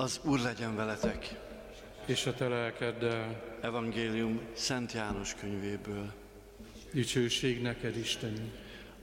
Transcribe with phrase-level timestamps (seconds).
[0.00, 1.34] Az Úr legyen veletek!
[2.04, 3.42] És a te lelkeddel.
[3.60, 6.12] Evangélium Szent János könyvéből.
[6.92, 8.52] Dicsőség neked, Istenünk!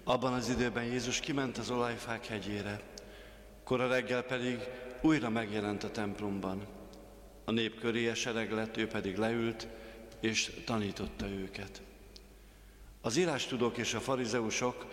[0.04, 2.82] Abban az időben Jézus kiment az olajfák hegyére,
[3.64, 4.60] kora reggel pedig
[5.02, 6.68] újra megjelent a templomban.
[7.46, 9.68] A nép köré esereg lett, ő pedig leült,
[10.20, 11.82] és tanította őket.
[13.02, 14.86] Az írástudók és a farizeusok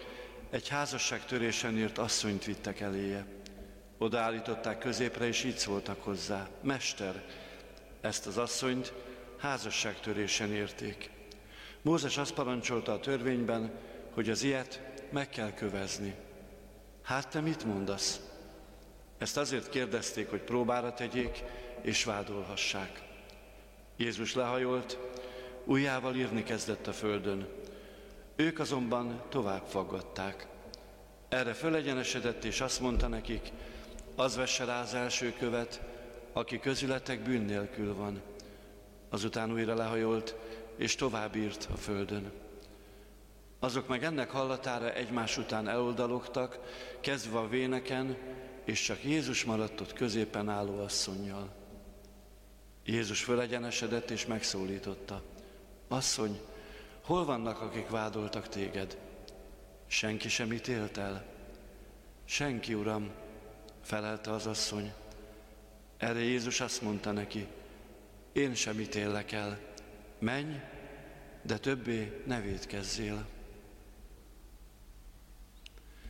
[0.51, 3.27] egy házasságtörésen írt asszonyt vittek eléje.
[3.98, 6.48] Odaállították középre, és így szóltak hozzá.
[6.61, 7.25] Mester,
[8.01, 8.93] ezt az asszonyt
[9.39, 11.11] házasságtörésen érték.
[11.83, 13.73] Mózes azt parancsolta a törvényben,
[14.11, 14.80] hogy az ilyet
[15.11, 16.15] meg kell kövezni.
[17.02, 18.21] Hát te mit mondasz?
[19.19, 21.43] Ezt azért kérdezték, hogy próbára tegyék
[21.83, 23.02] és vádolhassák.
[23.97, 24.99] Jézus lehajolt,
[25.65, 27.49] ujjával írni kezdett a földön.
[28.37, 30.47] Ők azonban tovább faggatták.
[31.29, 33.52] Erre fölegyenesedett és azt mondta nekik,
[34.15, 35.80] az vesse rá az első követ,
[36.32, 38.23] aki közületek bűn nélkül van.
[39.09, 40.34] Azután újra lehajolt,
[40.76, 42.32] és tovább írt a földön.
[43.59, 46.59] Azok meg ennek hallatára egymás után eloldalogtak,
[47.01, 48.16] kezdve a véneken,
[48.65, 51.49] és csak Jézus maradt ott középen álló asszonynal.
[52.84, 55.23] Jézus fölegyenesedett és megszólította.
[55.88, 56.40] Asszony,
[57.04, 58.99] hol vannak, akik vádoltak téged?
[59.87, 61.24] Senki sem ítélt el?
[62.24, 63.10] Senki, Uram,
[63.85, 64.93] felelte az asszony.
[65.97, 67.47] Erre Jézus azt mondta neki,
[68.32, 69.59] én sem ítélek el,
[70.19, 70.60] menj,
[71.43, 73.27] de többé ne védkezzél.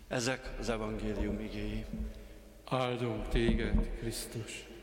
[0.08, 1.84] Ezek az evangélium igéi.
[2.64, 4.73] Áldunk téged, Krisztus!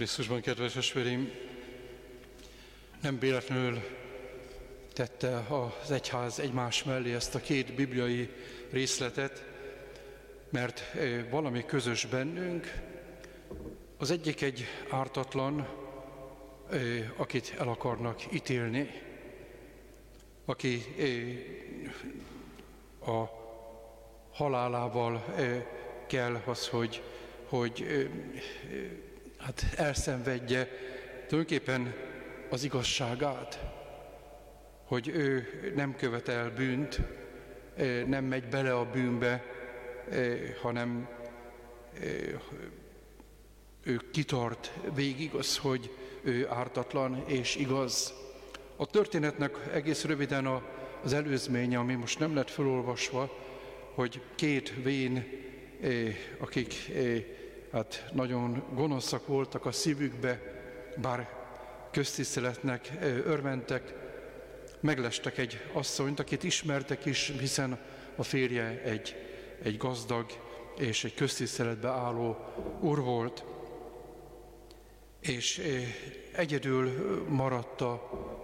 [0.00, 1.32] Krisztusban, kedves esvérim,
[3.02, 3.80] nem véletlenül
[4.92, 8.28] tette az egyház egymás mellé ezt a két bibliai
[8.70, 9.44] részletet,
[10.50, 10.82] mert
[11.30, 12.72] valami közös bennünk.
[13.96, 15.68] Az egyik egy ártatlan,
[17.16, 18.90] akit el akarnak ítélni,
[20.44, 20.84] aki
[23.06, 23.24] a
[24.32, 25.24] halálával
[26.06, 27.02] kell az, hogy,
[27.48, 28.08] hogy
[29.40, 30.68] hát elszenvedje
[31.28, 31.94] tulajdonképpen
[32.50, 33.60] az igazságát,
[34.84, 37.00] hogy ő nem követel bűnt,
[38.06, 39.44] nem megy bele a bűnbe,
[40.62, 41.08] hanem
[43.84, 45.90] ő kitart végig az, hogy
[46.22, 48.14] ő ártatlan és igaz.
[48.76, 50.62] A történetnek egész röviden
[51.02, 53.38] az előzménye, ami most nem lett felolvasva,
[53.94, 55.26] hogy két vén,
[56.38, 56.74] akik
[57.72, 60.40] hát nagyon gonoszak voltak a szívükbe,
[60.96, 61.28] bár
[61.90, 62.90] köztiszteletnek
[63.24, 63.94] örventek,
[64.80, 67.78] meglestek egy asszonyt, akit ismertek is, hiszen
[68.16, 69.16] a férje egy,
[69.62, 70.26] egy gazdag
[70.78, 72.36] és egy köztiszteletbe álló
[72.80, 73.44] úr volt,
[75.20, 75.62] és
[76.32, 76.90] egyedül
[77.28, 77.92] maradt a,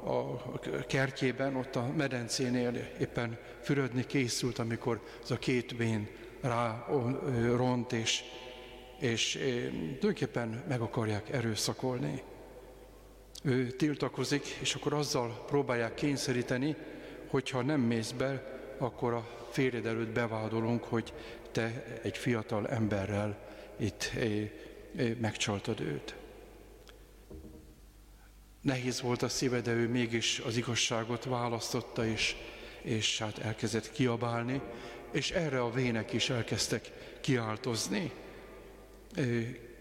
[0.04, 0.42] a
[0.86, 6.09] kertjében, ott a medencénél éppen fürödni készült, amikor az a két vén
[6.41, 6.86] rá
[7.56, 8.22] ront, és
[8.98, 9.42] és eh,
[9.72, 12.22] tulajdonképpen meg akarják erőszakolni.
[13.42, 16.76] Ő tiltakozik, és akkor azzal próbálják kényszeríteni,
[17.26, 21.12] hogyha nem mész be, akkor a férjed előtt bevádolunk, hogy
[21.52, 23.38] te egy fiatal emberrel
[23.76, 24.50] itt eh,
[24.96, 26.14] eh, megcsaltad őt.
[28.60, 32.36] Nehéz volt a szíve, de ő mégis az igazságot választotta, és,
[32.82, 34.60] és hát elkezdett kiabálni,
[35.10, 38.12] és erre a vének is elkezdtek kiáltozni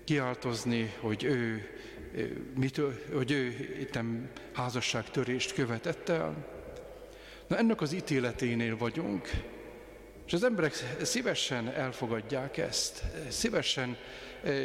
[0.04, 1.70] kiáltozni, hogy ő,
[2.56, 3.48] mitől, hogy ő
[3.80, 6.54] itten házasságtörést követett el.
[7.48, 9.30] Na ennek az ítéleténél vagyunk,
[10.26, 13.98] és az emberek szívesen elfogadják ezt, szívesen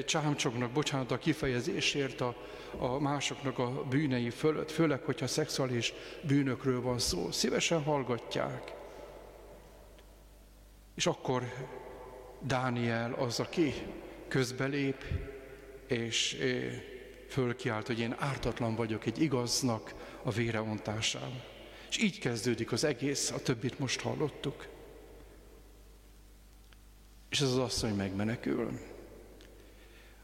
[0.05, 2.37] csámcsognak, bocsánat a kifejezésért a,
[2.79, 5.93] a másoknak a bűnei fölött, főleg, hogyha szexuális
[6.23, 8.73] bűnökről van szó, szívesen hallgatják.
[10.95, 11.43] És akkor
[12.41, 13.75] Dániel az, aki
[14.31, 15.05] közbelép,
[15.87, 16.37] és
[17.29, 21.43] fölkiált, hogy én ártatlan vagyok egy igaznak a véreontásán.
[21.89, 24.69] És így kezdődik az egész, a többit most hallottuk.
[27.29, 28.79] És ez az asszony megmenekül.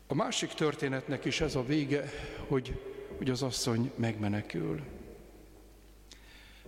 [0.06, 2.10] A másik történetnek is ez a vége,
[2.48, 2.80] hogy,
[3.16, 4.80] hogy az asszony megmenekül.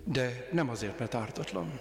[0.04, 1.80] De nem azért, mert ártatlan.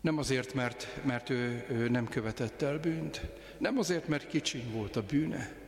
[0.00, 3.20] Nem azért, mert, mert ő, ő nem követett el bűnt,
[3.58, 5.60] nem azért, mert kicsiny volt a bűne,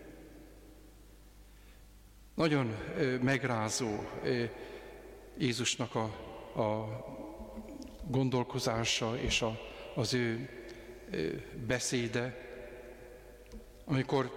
[2.35, 2.77] Nagyon
[3.23, 3.89] megrázó
[5.39, 6.05] Jézusnak a,
[6.61, 6.89] a
[8.09, 9.61] gondolkozása és a,
[9.95, 10.49] az ő
[11.67, 12.51] beszéde,
[13.85, 14.31] amikor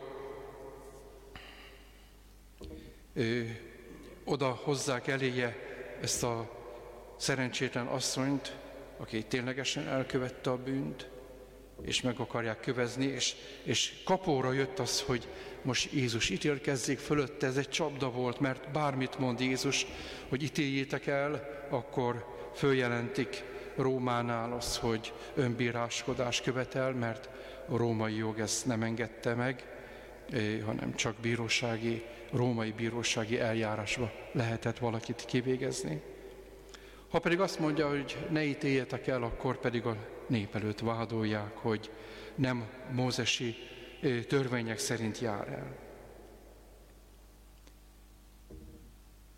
[4.23, 5.55] oda hozzák eléje
[6.01, 6.49] ezt a
[7.17, 8.55] szerencsétlen asszonyt,
[8.97, 11.09] aki ténylegesen elkövette a bűnt,
[11.81, 15.27] és meg akarják kövezni, és, és kapóra jött az, hogy
[15.61, 19.85] most Jézus ítélkezzék fölötte, ez egy csapda volt, mert bármit mond Jézus,
[20.29, 22.25] hogy ítéljétek el, akkor
[22.55, 23.43] följelentik
[23.75, 27.29] Rómánál az, hogy önbíráskodás követel, mert
[27.67, 29.67] a római jog ezt nem engedte meg,
[30.65, 36.01] hanem csak bírósági, római bírósági eljárásba lehetett valakit kivégezni.
[37.09, 39.97] Ha pedig azt mondja, hogy ne ítéljetek el, akkor pedig a
[40.27, 41.91] nép előtt vádolják, hogy
[42.35, 43.55] nem mózesi
[44.27, 45.75] törvények szerint jár el.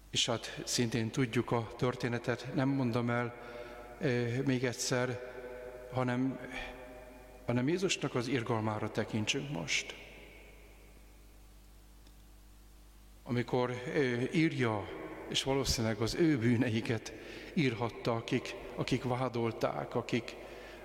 [0.10, 3.36] És hát szintén tudjuk a történetet, nem mondom el
[4.46, 5.34] még egyszer,
[5.92, 6.40] hanem,
[7.46, 9.96] hanem Jézusnak az irgalmára tekintsünk most.
[13.24, 13.74] Amikor
[14.34, 14.88] írja,
[15.28, 17.14] és valószínűleg az ő bűneiket
[17.54, 20.36] írhatta, akik, akik vádolták, akik,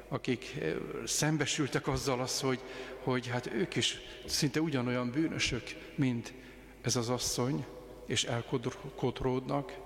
[0.09, 0.75] akik eh,
[1.05, 2.61] szembesültek azzal az, hogy,
[3.03, 5.63] hogy hát ők is szinte ugyanolyan bűnösök,
[5.95, 6.33] mint
[6.81, 7.65] ez az asszony,
[8.07, 9.79] és elkotródnak,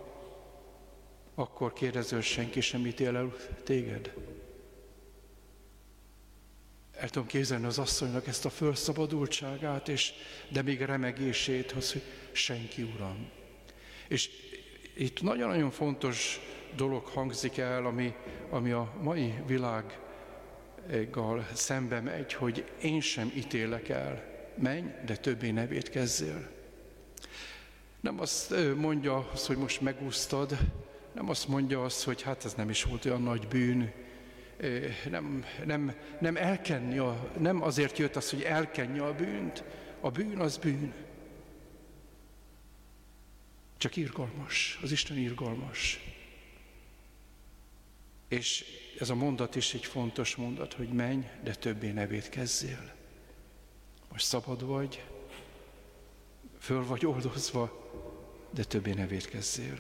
[1.35, 4.15] akkor kérdező, senki sem ítél el téged.
[6.93, 10.13] El tudom képzelni az asszonynak ezt a felszabadultságát, és,
[10.49, 12.03] de még remegését, az, hogy
[12.33, 13.36] senki, Uram.
[14.09, 14.31] És
[14.95, 16.41] itt nagyon-nagyon fontos
[16.77, 18.15] dolog hangzik el, ami,
[18.51, 19.95] ami a mai világgal
[21.55, 26.49] szembe megy, hogy én sem ítélek el, menj, de többé ne védkezzél.
[28.01, 30.59] Nem azt mondja az, hogy most megúsztad,
[31.13, 33.93] nem azt mondja azt, hogy hát ez nem is volt olyan nagy bűn,
[35.11, 39.65] nem, nem, nem elkenni, a, nem azért jött az, hogy elkenje a bűnt,
[40.01, 40.93] a bűn az bűn.
[43.77, 46.01] Csak irgalmas, az Isten irgalmas.
[48.29, 48.65] És
[48.99, 52.95] ez a mondat is egy fontos mondat, hogy menj, de többé ne védkezzél.
[54.09, 55.05] Most szabad vagy,
[56.59, 57.91] föl vagy oldozva,
[58.51, 59.79] de többé ne védkezzél.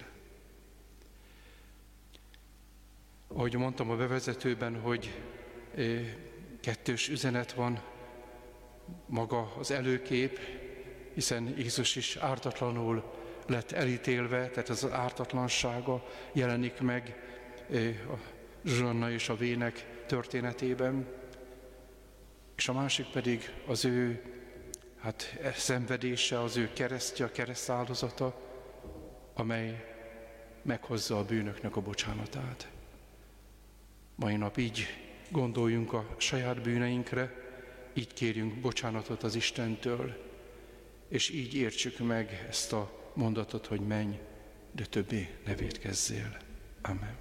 [3.28, 5.20] Ahogy mondtam a bevezetőben, hogy
[6.60, 7.82] kettős üzenet van,
[9.06, 10.38] maga az előkép,
[11.14, 13.14] hiszen Jézus is ártatlanul
[13.46, 17.16] lett elítélve, tehát az ártatlansága jelenik meg
[18.08, 18.18] a
[18.64, 21.06] Zsuzsanna és a Vének történetében,
[22.56, 24.22] és a másik pedig az ő
[24.98, 28.40] hát, e szenvedése, az ő keresztje, a kereszt áldozata,
[29.34, 29.94] amely
[30.62, 32.68] meghozza a bűnöknek a bocsánatát.
[34.14, 34.86] Mai nap így
[35.30, 37.34] gondoljunk a saját bűneinkre,
[37.92, 40.24] így kérjünk bocsánatot az Istentől,
[41.08, 44.18] és így értsük meg ezt a mondatot, hogy menj,
[44.72, 46.36] de többé ne védkezzél.
[46.82, 47.16] Amen.